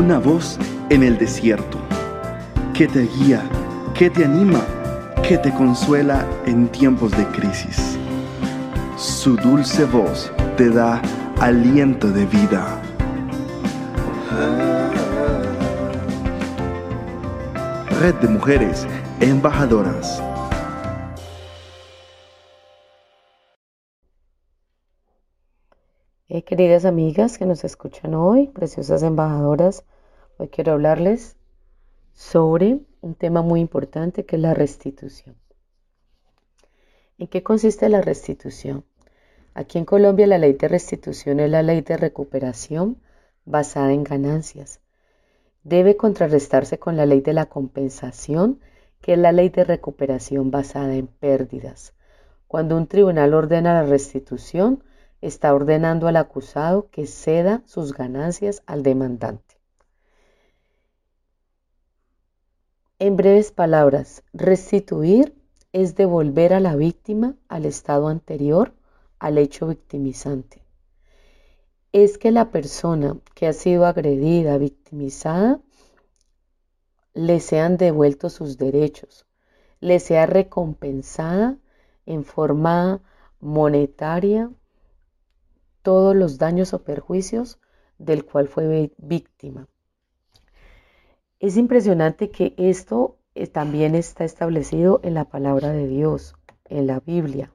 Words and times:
una 0.00 0.18
voz 0.18 0.58
en 0.88 1.02
el 1.02 1.18
desierto, 1.18 1.76
que 2.72 2.88
te 2.88 3.02
guía, 3.02 3.42
que 3.92 4.08
te 4.08 4.24
anima, 4.24 4.62
que 5.22 5.36
te 5.36 5.52
consuela 5.52 6.26
en 6.46 6.68
tiempos 6.68 7.10
de 7.10 7.26
crisis. 7.26 7.98
Su 8.96 9.36
dulce 9.36 9.84
voz 9.84 10.32
te 10.56 10.70
da 10.70 11.02
aliento 11.38 12.08
de 12.08 12.24
vida. 12.24 12.80
Red 18.00 18.14
de 18.22 18.28
Mujeres 18.28 18.86
Embajadoras. 19.20 20.22
Eh, 26.32 26.42
queridas 26.44 26.86
amigas 26.86 27.36
que 27.36 27.44
nos 27.44 27.64
escuchan 27.64 28.14
hoy, 28.14 28.46
preciosas 28.46 29.02
embajadoras, 29.02 29.84
hoy 30.40 30.48
quiero 30.48 30.72
hablarles 30.72 31.36
sobre 32.14 32.80
un 33.02 33.14
tema 33.14 33.42
muy 33.42 33.60
importante 33.60 34.24
que 34.24 34.36
es 34.36 34.42
la 34.42 34.54
restitución. 34.54 35.36
¿En 37.18 37.28
qué 37.28 37.42
consiste 37.42 37.90
la 37.90 38.00
restitución? 38.00 38.86
Aquí 39.52 39.76
en 39.76 39.84
Colombia 39.84 40.26
la 40.26 40.38
ley 40.38 40.54
de 40.54 40.66
restitución 40.66 41.40
es 41.40 41.50
la 41.50 41.62
ley 41.62 41.82
de 41.82 41.98
recuperación 41.98 43.02
basada 43.44 43.92
en 43.92 44.02
ganancias. 44.02 44.80
Debe 45.62 45.98
contrarrestarse 45.98 46.78
con 46.78 46.96
la 46.96 47.04
ley 47.04 47.20
de 47.20 47.34
la 47.34 47.44
compensación, 47.44 48.60
que 49.02 49.12
es 49.12 49.18
la 49.18 49.32
ley 49.32 49.50
de 49.50 49.64
recuperación 49.64 50.50
basada 50.50 50.94
en 50.94 51.06
pérdidas. 51.06 51.92
Cuando 52.48 52.78
un 52.78 52.86
tribunal 52.86 53.34
ordena 53.34 53.74
la 53.74 53.82
restitución, 53.82 54.82
está 55.20 55.52
ordenando 55.52 56.08
al 56.08 56.16
acusado 56.16 56.88
que 56.90 57.06
ceda 57.06 57.62
sus 57.66 57.92
ganancias 57.92 58.62
al 58.64 58.82
demandante. 58.82 59.59
En 63.02 63.16
breves 63.16 63.50
palabras, 63.50 64.24
restituir 64.34 65.34
es 65.72 65.94
devolver 65.94 66.52
a 66.52 66.60
la 66.60 66.76
víctima 66.76 67.34
al 67.48 67.64
estado 67.64 68.08
anterior 68.08 68.74
al 69.18 69.38
hecho 69.38 69.68
victimizante. 69.68 70.62
Es 71.92 72.18
que 72.18 72.30
la 72.30 72.50
persona 72.50 73.16
que 73.34 73.46
ha 73.46 73.54
sido 73.54 73.86
agredida, 73.86 74.58
victimizada, 74.58 75.62
le 77.14 77.40
sean 77.40 77.78
devueltos 77.78 78.34
sus 78.34 78.58
derechos, 78.58 79.24
le 79.80 79.98
sea 79.98 80.26
recompensada 80.26 81.56
en 82.04 82.22
forma 82.22 83.00
monetaria 83.40 84.50
todos 85.80 86.14
los 86.14 86.36
daños 86.36 86.74
o 86.74 86.84
perjuicios 86.84 87.58
del 87.96 88.26
cual 88.26 88.46
fue 88.46 88.92
víctima. 88.98 89.68
Es 91.40 91.56
impresionante 91.56 92.30
que 92.30 92.52
esto 92.58 93.16
eh, 93.34 93.46
también 93.46 93.94
está 93.94 94.24
establecido 94.24 95.00
en 95.02 95.14
la 95.14 95.24
palabra 95.24 95.72
de 95.72 95.86
Dios, 95.86 96.34
en 96.66 96.86
la 96.86 97.00
Biblia. 97.00 97.50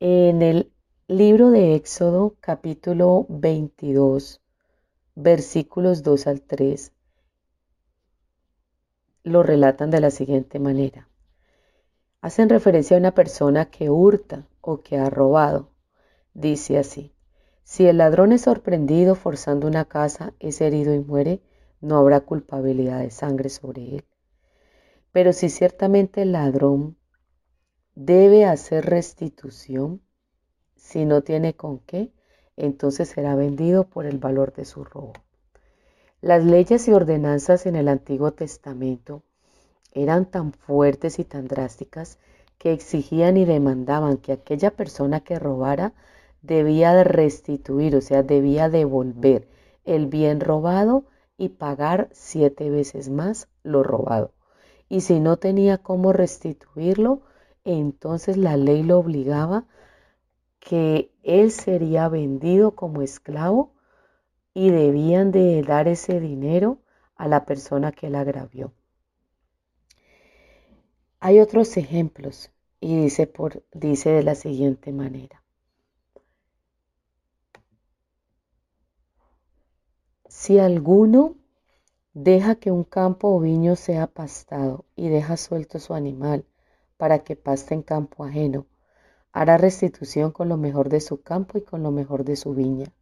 En 0.00 0.40
el 0.40 0.72
libro 1.06 1.50
de 1.50 1.74
Éxodo 1.74 2.34
capítulo 2.40 3.26
22, 3.28 4.40
versículos 5.14 6.02
2 6.02 6.26
al 6.28 6.40
3, 6.40 6.92
lo 9.24 9.42
relatan 9.42 9.90
de 9.90 10.00
la 10.00 10.10
siguiente 10.10 10.58
manera. 10.58 11.10
Hacen 12.22 12.48
referencia 12.48 12.96
a 12.96 13.00
una 13.00 13.12
persona 13.12 13.66
que 13.66 13.90
hurta 13.90 14.48
o 14.62 14.80
que 14.80 14.96
ha 14.96 15.10
robado. 15.10 15.72
Dice 16.32 16.78
así, 16.78 17.12
si 17.64 17.86
el 17.86 17.98
ladrón 17.98 18.32
es 18.32 18.40
sorprendido 18.40 19.14
forzando 19.14 19.66
una 19.66 19.84
casa, 19.84 20.32
es 20.40 20.62
herido 20.62 20.94
y 20.94 21.00
muere, 21.00 21.42
no 21.86 21.98
habrá 21.98 22.20
culpabilidad 22.20 23.00
de 23.00 23.10
sangre 23.10 23.48
sobre 23.48 23.96
él. 23.96 24.04
Pero 25.12 25.32
si 25.32 25.48
ciertamente 25.48 26.22
el 26.22 26.32
ladrón 26.32 26.96
debe 27.94 28.44
hacer 28.44 28.84
restitución, 28.86 30.02
si 30.74 31.04
no 31.04 31.22
tiene 31.22 31.54
con 31.54 31.78
qué, 31.78 32.12
entonces 32.56 33.08
será 33.08 33.36
vendido 33.36 33.84
por 33.84 34.04
el 34.04 34.18
valor 34.18 34.52
de 34.52 34.64
su 34.64 34.82
robo. 34.82 35.12
Las 36.20 36.44
leyes 36.44 36.88
y 36.88 36.92
ordenanzas 36.92 37.66
en 37.66 37.76
el 37.76 37.86
Antiguo 37.88 38.32
Testamento 38.32 39.22
eran 39.92 40.26
tan 40.26 40.52
fuertes 40.52 41.20
y 41.20 41.24
tan 41.24 41.46
drásticas 41.46 42.18
que 42.58 42.72
exigían 42.72 43.36
y 43.36 43.44
demandaban 43.44 44.16
que 44.16 44.32
aquella 44.32 44.72
persona 44.72 45.20
que 45.20 45.38
robara 45.38 45.92
debía 46.42 46.94
de 46.94 47.04
restituir, 47.04 47.94
o 47.94 48.00
sea, 48.00 48.24
debía 48.24 48.68
devolver 48.68 49.46
el 49.84 50.06
bien 50.06 50.40
robado 50.40 51.04
y 51.38 51.50
pagar 51.50 52.08
siete 52.12 52.70
veces 52.70 53.08
más 53.08 53.48
lo 53.62 53.82
robado. 53.82 54.32
Y 54.88 55.00
si 55.00 55.20
no 55.20 55.36
tenía 55.36 55.78
cómo 55.78 56.12
restituirlo, 56.12 57.22
entonces 57.64 58.36
la 58.36 58.56
ley 58.56 58.82
lo 58.82 58.98
obligaba 58.98 59.66
que 60.60 61.12
él 61.22 61.50
sería 61.50 62.08
vendido 62.08 62.74
como 62.74 63.02
esclavo 63.02 63.72
y 64.54 64.70
debían 64.70 65.32
de 65.32 65.62
dar 65.62 65.88
ese 65.88 66.20
dinero 66.20 66.78
a 67.16 67.28
la 67.28 67.44
persona 67.44 67.92
que 67.92 68.10
la 68.10 68.20
agravió. 68.20 68.72
Hay 71.20 71.40
otros 71.40 71.76
ejemplos 71.76 72.50
y 72.80 72.96
dice, 72.96 73.26
por, 73.26 73.64
dice 73.72 74.10
de 74.10 74.22
la 74.22 74.34
siguiente 74.34 74.92
manera. 74.92 75.42
Si 80.28 80.58
alguno 80.58 81.36
deja 82.12 82.56
que 82.56 82.72
un 82.72 82.82
campo 82.82 83.28
o 83.28 83.38
viño 83.38 83.76
sea 83.76 84.08
pastado 84.08 84.84
y 84.96 85.08
deja 85.08 85.36
suelto 85.36 85.78
su 85.78 85.94
animal 85.94 86.44
para 86.96 87.20
que 87.20 87.36
paste 87.36 87.74
en 87.74 87.82
campo 87.82 88.24
ajeno, 88.24 88.66
hará 89.30 89.56
restitución 89.56 90.32
con 90.32 90.48
lo 90.48 90.56
mejor 90.56 90.88
de 90.88 91.00
su 91.00 91.22
campo 91.22 91.58
y 91.58 91.62
con 91.62 91.84
lo 91.84 91.92
mejor 91.92 92.24
de 92.24 92.34
su 92.34 92.54
viña. 92.54 92.92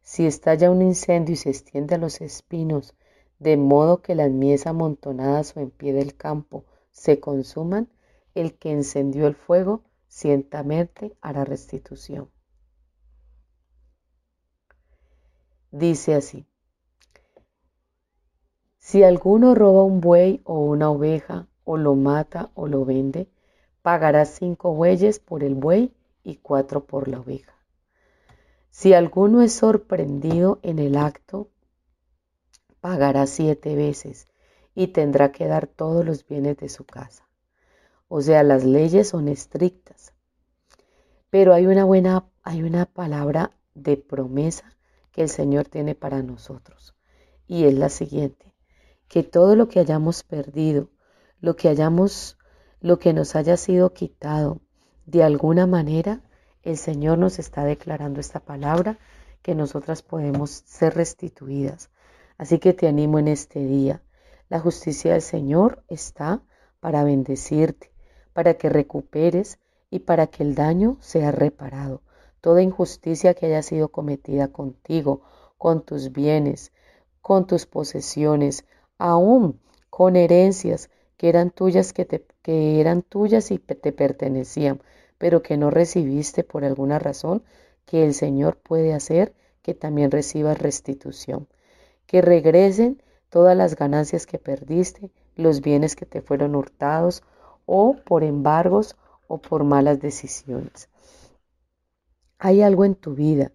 Si 0.00 0.24
estalla 0.24 0.70
un 0.70 0.80
incendio 0.80 1.34
y 1.34 1.36
se 1.36 1.50
extiende 1.50 1.96
a 1.96 1.98
los 1.98 2.22
espinos, 2.22 2.94
de 3.38 3.58
modo 3.58 4.00
que 4.00 4.14
las 4.14 4.30
mies 4.30 4.66
amontonadas 4.66 5.56
o 5.56 5.60
en 5.60 5.70
pie 5.70 5.92
del 5.92 6.16
campo 6.16 6.64
se 6.90 7.20
consuman, 7.20 7.90
el 8.34 8.56
que 8.56 8.72
encendió 8.72 9.26
el 9.26 9.34
fuego 9.34 9.82
ciertamente 10.08 11.16
hará 11.20 11.44
restitución. 11.44 12.30
Dice 15.70 16.14
así, 16.14 16.46
si 18.78 19.02
alguno 19.02 19.56
roba 19.56 19.82
un 19.82 20.00
buey 20.00 20.42
o 20.44 20.60
una 20.60 20.90
oveja, 20.90 21.48
o 21.64 21.76
lo 21.76 21.96
mata 21.96 22.50
o 22.54 22.68
lo 22.68 22.84
vende, 22.84 23.28
pagará 23.82 24.24
cinco 24.24 24.74
bueyes 24.74 25.18
por 25.18 25.42
el 25.42 25.56
buey 25.56 25.92
y 26.22 26.36
cuatro 26.36 26.84
por 26.84 27.08
la 27.08 27.18
oveja. 27.18 27.52
Si 28.70 28.94
alguno 28.94 29.42
es 29.42 29.54
sorprendido 29.54 30.60
en 30.62 30.78
el 30.78 30.96
acto, 30.96 31.48
pagará 32.80 33.26
siete 33.26 33.74
veces 33.74 34.28
y 34.76 34.86
tendrá 34.86 35.32
que 35.32 35.48
dar 35.48 35.66
todos 35.66 36.04
los 36.04 36.24
bienes 36.24 36.56
de 36.58 36.68
su 36.68 36.84
casa. 36.84 37.26
O 38.06 38.20
sea, 38.20 38.44
las 38.44 38.64
leyes 38.64 39.08
son 39.08 39.26
estrictas. 39.26 40.12
Pero 41.28 41.54
hay 41.54 41.66
una 41.66 41.84
buena, 41.84 42.24
hay 42.44 42.62
una 42.62 42.86
palabra 42.86 43.50
de 43.74 43.96
promesa 43.96 44.75
que 45.16 45.22
el 45.22 45.30
Señor 45.30 45.66
tiene 45.66 45.94
para 45.94 46.22
nosotros. 46.22 46.94
Y 47.46 47.64
es 47.64 47.72
la 47.72 47.88
siguiente 47.88 48.52
que 49.08 49.22
todo 49.22 49.56
lo 49.56 49.68
que 49.68 49.80
hayamos 49.80 50.22
perdido, 50.22 50.90
lo 51.40 51.56
que 51.56 51.70
hayamos, 51.70 52.36
lo 52.80 52.98
que 52.98 53.14
nos 53.14 53.34
haya 53.34 53.56
sido 53.56 53.94
quitado, 53.94 54.60
de 55.06 55.22
alguna 55.22 55.66
manera, 55.66 56.20
el 56.62 56.76
Señor 56.76 57.16
nos 57.16 57.38
está 57.38 57.64
declarando 57.64 58.20
esta 58.20 58.40
palabra 58.40 58.98
que 59.40 59.54
nosotras 59.54 60.02
podemos 60.02 60.50
ser 60.50 60.94
restituidas. 60.94 61.88
Así 62.36 62.58
que 62.58 62.74
te 62.74 62.86
animo 62.86 63.18
en 63.18 63.28
este 63.28 63.60
día. 63.60 64.02
La 64.50 64.60
justicia 64.60 65.12
del 65.12 65.22
Señor 65.22 65.82
está 65.88 66.42
para 66.80 67.04
bendecirte, 67.04 67.90
para 68.34 68.54
que 68.54 68.68
recuperes 68.68 69.60
y 69.88 70.00
para 70.00 70.26
que 70.26 70.42
el 70.42 70.54
daño 70.54 70.98
sea 71.00 71.32
reparado. 71.32 72.02
Toda 72.46 72.62
injusticia 72.62 73.34
que 73.34 73.46
haya 73.46 73.60
sido 73.60 73.88
cometida 73.88 74.46
contigo, 74.46 75.20
con 75.58 75.82
tus 75.84 76.12
bienes, 76.12 76.70
con 77.20 77.48
tus 77.48 77.66
posesiones, 77.66 78.64
aún 78.98 79.58
con 79.90 80.14
herencias 80.14 80.88
que 81.16 81.28
eran 81.28 81.50
tuyas, 81.50 81.92
que, 81.92 82.06
eran 82.80 83.02
tuyas 83.02 83.50
y 83.50 83.58
te 83.58 83.90
pertenecían, 83.90 84.80
pero 85.18 85.42
que 85.42 85.56
no 85.56 85.70
recibiste 85.70 86.44
por 86.44 86.64
alguna 86.64 87.00
razón, 87.00 87.42
que 87.84 88.04
el 88.04 88.14
Señor 88.14 88.58
puede 88.58 88.94
hacer 88.94 89.34
que 89.62 89.74
también 89.74 90.12
recibas 90.12 90.56
restitución, 90.56 91.48
que 92.06 92.22
regresen 92.22 93.02
todas 93.28 93.56
las 93.56 93.74
ganancias 93.74 94.24
que 94.24 94.38
perdiste, 94.38 95.10
los 95.34 95.62
bienes 95.62 95.96
que 95.96 96.06
te 96.06 96.22
fueron 96.22 96.54
hurtados 96.54 97.24
o 97.64 97.96
por 98.04 98.22
embargos 98.22 98.94
o 99.26 99.38
por 99.38 99.64
malas 99.64 99.98
decisiones. 99.98 100.88
Hay 102.38 102.60
algo 102.60 102.84
en 102.84 102.94
tu 102.94 103.14
vida 103.14 103.52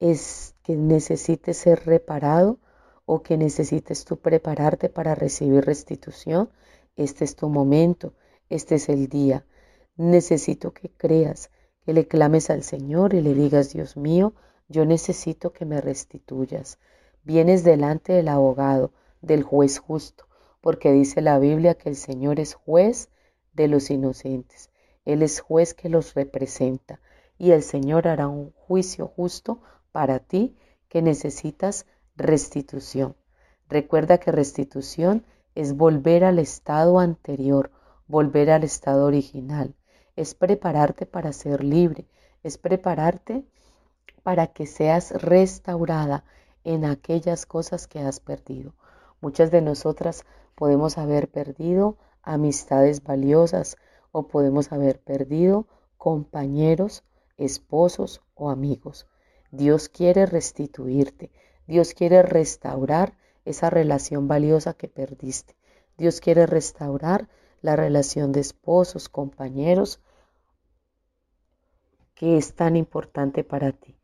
es 0.00 0.54
que 0.62 0.76
necesite 0.76 1.52
ser 1.52 1.84
reparado 1.84 2.58
o 3.04 3.22
que 3.22 3.36
necesites 3.36 4.04
tú 4.06 4.18
prepararte 4.18 4.88
para 4.88 5.14
recibir 5.14 5.64
restitución, 5.64 6.48
este 6.96 7.24
es 7.24 7.36
tu 7.36 7.48
momento, 7.50 8.14
este 8.48 8.76
es 8.76 8.88
el 8.88 9.08
día. 9.08 9.44
Necesito 9.96 10.72
que 10.72 10.90
creas, 10.90 11.50
que 11.84 11.92
le 11.92 12.08
clames 12.08 12.48
al 12.48 12.62
Señor 12.62 13.12
y 13.12 13.20
le 13.20 13.34
digas, 13.34 13.72
Dios 13.74 13.96
mío, 13.96 14.32
yo 14.68 14.86
necesito 14.86 15.52
que 15.52 15.66
me 15.66 15.82
restituyas. 15.82 16.78
Vienes 17.24 17.62
delante 17.62 18.14
del 18.14 18.28
abogado, 18.28 18.92
del 19.20 19.42
juez 19.42 19.78
justo, 19.78 20.26
porque 20.62 20.92
dice 20.92 21.20
la 21.20 21.38
Biblia 21.38 21.74
que 21.74 21.90
el 21.90 21.96
Señor 21.96 22.40
es 22.40 22.54
juez 22.54 23.10
de 23.52 23.68
los 23.68 23.90
inocentes. 23.90 24.70
Él 25.04 25.22
es 25.22 25.40
juez 25.40 25.74
que 25.74 25.90
los 25.90 26.14
representa 26.14 27.00
y 27.38 27.52
el 27.52 27.62
Señor 27.62 28.08
hará 28.08 28.28
un 28.28 28.52
juicio 28.52 29.08
justo 29.08 29.60
para 29.92 30.18
ti 30.18 30.56
que 30.88 31.02
necesitas 31.02 31.86
restitución. 32.16 33.16
Recuerda 33.68 34.18
que 34.18 34.32
restitución 34.32 35.24
es 35.54 35.76
volver 35.76 36.24
al 36.24 36.38
estado 36.38 36.98
anterior, 36.98 37.70
volver 38.06 38.50
al 38.50 38.64
estado 38.64 39.06
original. 39.06 39.74
Es 40.16 40.34
prepararte 40.34 41.06
para 41.06 41.32
ser 41.32 41.64
libre, 41.64 42.06
es 42.42 42.58
prepararte 42.58 43.44
para 44.22 44.48
que 44.48 44.66
seas 44.66 45.10
restaurada 45.22 46.24
en 46.64 46.84
aquellas 46.84 47.46
cosas 47.46 47.86
que 47.86 48.00
has 48.00 48.20
perdido. 48.20 48.74
Muchas 49.20 49.50
de 49.50 49.60
nosotras 49.60 50.24
podemos 50.54 50.98
haber 50.98 51.30
perdido 51.30 51.98
amistades 52.22 53.02
valiosas 53.02 53.76
o 54.12 54.28
podemos 54.28 54.72
haber 54.72 55.00
perdido 55.00 55.66
compañeros, 55.98 57.04
esposos 57.36 58.22
o 58.34 58.50
amigos. 58.50 59.06
Dios 59.50 59.88
quiere 59.88 60.26
restituirte, 60.26 61.30
Dios 61.66 61.94
quiere 61.94 62.22
restaurar 62.22 63.16
esa 63.44 63.70
relación 63.70 64.28
valiosa 64.28 64.74
que 64.74 64.88
perdiste. 64.88 65.56
Dios 65.96 66.20
quiere 66.20 66.46
restaurar 66.46 67.28
la 67.62 67.76
relación 67.76 68.32
de 68.32 68.40
esposos, 68.40 69.08
compañeros, 69.08 70.00
que 72.14 72.36
es 72.36 72.54
tan 72.54 72.76
importante 72.76 73.44
para 73.44 73.72
ti. 73.72 73.96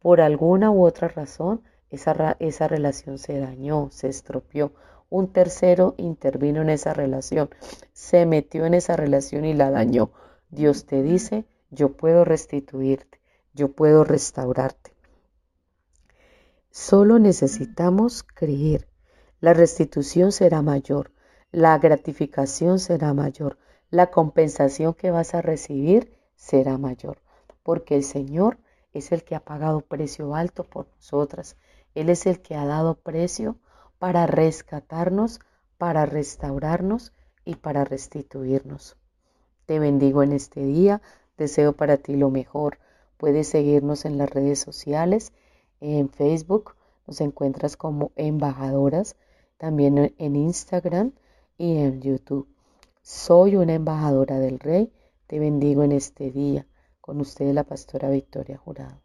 Por 0.00 0.20
alguna 0.20 0.70
u 0.70 0.84
otra 0.84 1.08
razón, 1.08 1.62
esa, 1.90 2.36
esa 2.40 2.68
relación 2.68 3.18
se 3.18 3.38
dañó, 3.38 3.88
se 3.90 4.08
estropeó. 4.08 4.72
Un 5.10 5.32
tercero 5.32 5.94
intervino 5.96 6.62
en 6.62 6.70
esa 6.70 6.92
relación, 6.92 7.50
se 7.92 8.26
metió 8.26 8.66
en 8.66 8.74
esa 8.74 8.96
relación 8.96 9.44
y 9.44 9.54
la 9.54 9.70
dañó. 9.70 10.10
Dios 10.50 10.86
te 10.86 11.02
dice, 11.02 11.46
yo 11.74 11.92
puedo 11.92 12.24
restituirte, 12.24 13.20
yo 13.52 13.72
puedo 13.72 14.04
restaurarte. 14.04 14.92
Solo 16.70 17.18
necesitamos 17.18 18.22
creer. 18.22 18.88
La 19.40 19.54
restitución 19.54 20.32
será 20.32 20.62
mayor, 20.62 21.12
la 21.52 21.78
gratificación 21.78 22.78
será 22.78 23.14
mayor, 23.14 23.58
la 23.90 24.10
compensación 24.10 24.94
que 24.94 25.10
vas 25.10 25.34
a 25.34 25.42
recibir 25.42 26.12
será 26.34 26.78
mayor, 26.78 27.18
porque 27.62 27.94
el 27.94 28.02
Señor 28.02 28.58
es 28.92 29.12
el 29.12 29.22
que 29.22 29.34
ha 29.34 29.40
pagado 29.40 29.82
precio 29.82 30.34
alto 30.34 30.64
por 30.64 30.88
nosotras. 30.96 31.56
Él 31.94 32.08
es 32.08 32.26
el 32.26 32.40
que 32.40 32.54
ha 32.56 32.64
dado 32.64 32.94
precio 32.94 33.56
para 33.98 34.26
rescatarnos, 34.26 35.40
para 35.78 36.06
restaurarnos 36.06 37.12
y 37.44 37.56
para 37.56 37.84
restituirnos. 37.84 38.96
Te 39.66 39.78
bendigo 39.78 40.22
en 40.22 40.32
este 40.32 40.64
día, 40.64 41.02
deseo 41.36 41.72
para 41.72 41.96
ti 41.96 42.16
lo 42.16 42.30
mejor. 42.30 42.78
Puedes 43.16 43.48
seguirnos 43.48 44.04
en 44.04 44.18
las 44.18 44.30
redes 44.30 44.58
sociales 44.58 45.32
en 45.80 46.08
Facebook 46.08 46.76
nos 47.06 47.20
encuentras 47.20 47.76
como 47.76 48.12
embajadoras, 48.16 49.16
también 49.58 50.14
en 50.16 50.36
Instagram 50.36 51.12
y 51.58 51.76
en 51.76 52.00
YouTube. 52.00 52.48
Soy 53.02 53.56
una 53.56 53.74
embajadora 53.74 54.38
del 54.38 54.58
Rey. 54.58 54.90
Te 55.26 55.38
bendigo 55.38 55.82
en 55.82 55.92
este 55.92 56.30
día. 56.30 56.66
Con 57.02 57.20
usted 57.20 57.52
la 57.52 57.64
pastora 57.64 58.08
Victoria 58.08 58.56
Jurado. 58.56 59.03